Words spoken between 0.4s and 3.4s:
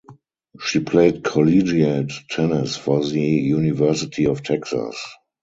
She played collegiate tennis for the